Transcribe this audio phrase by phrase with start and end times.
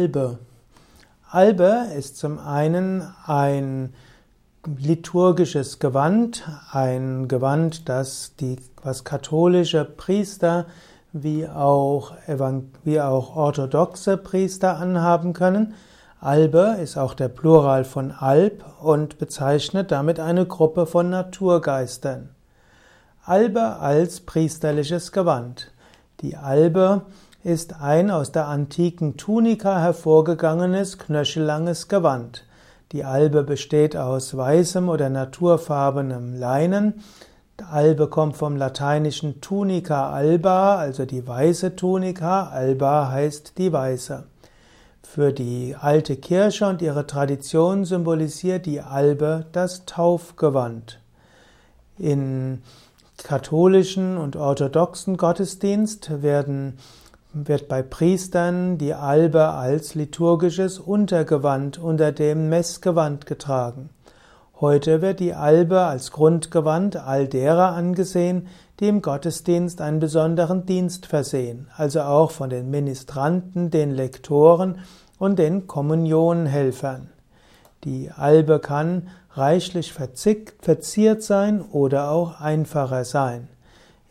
[0.00, 0.38] Albe.
[1.30, 3.92] Albe ist zum einen ein
[4.78, 10.64] liturgisches Gewand, ein Gewand, das die, was katholische Priester
[11.12, 12.14] wie auch,
[12.82, 15.74] wie auch orthodoxe Priester anhaben können.
[16.18, 22.30] Albe ist auch der Plural von Alb und bezeichnet damit eine Gruppe von Naturgeistern.
[23.22, 25.72] Albe als priesterliches Gewand.
[26.22, 27.02] Die Albe
[27.42, 32.44] ist ein aus der antiken Tunika hervorgegangenes, knöchellanges Gewand.
[32.92, 37.02] Die Albe besteht aus weißem oder naturfarbenem Leinen.
[37.70, 42.48] Albe kommt vom lateinischen Tunica alba, also die weiße Tunika.
[42.48, 44.24] Alba heißt die weiße.
[45.02, 51.00] Für die alte Kirche und ihre Tradition symbolisiert die Albe das Taufgewand.
[51.98, 52.62] In
[53.22, 56.78] katholischen und orthodoxen Gottesdienst werden
[57.32, 63.90] wird bei Priestern die Albe als liturgisches Untergewand unter dem Messgewand getragen.
[64.60, 71.06] Heute wird die Albe als Grundgewand all derer angesehen, die im Gottesdienst einen besonderen Dienst
[71.06, 74.78] versehen, also auch von den Ministranten, den Lektoren
[75.18, 77.10] und den Kommunionhelfern.
[77.84, 83.48] Die Albe kann reichlich verziert sein oder auch einfacher sein.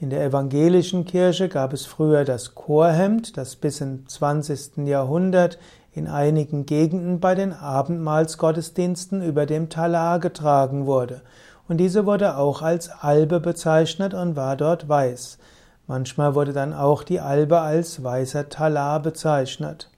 [0.02, 4.88] In der evangelischen Kirche gab es früher das Chorhemd, das bis im 20.
[4.88, 5.60] Jahrhundert
[5.92, 11.22] in einigen Gegenden bei den Abendmahlsgottesdiensten über dem Talar getragen wurde.
[11.68, 15.38] Und diese wurde auch als Albe bezeichnet und war dort weiß.
[15.86, 19.90] Manchmal wurde dann auch die Albe als weißer Talar bezeichnet.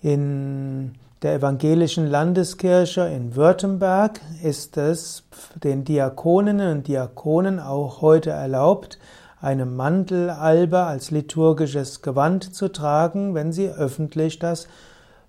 [0.00, 5.22] In der evangelischen Landeskirche in Württemberg ist es
[5.62, 8.98] den Diakoninnen und Diakonen auch heute erlaubt,
[9.40, 14.66] eine Mantelalbe als liturgisches Gewand zu tragen, wenn sie öffentlich das